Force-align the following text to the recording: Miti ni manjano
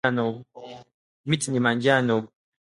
Miti 1.27 1.47
ni 1.51 1.59
manjano 1.65 2.15